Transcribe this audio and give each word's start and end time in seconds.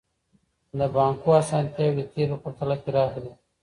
د 0.77 0.79
بانکو 0.95 1.29
اسانتياوې 1.41 1.93
د 1.99 2.01
تېر 2.13 2.27
په 2.31 2.37
پرتله 2.43 2.75
پراخي 2.83 3.19
دي. 3.23 3.31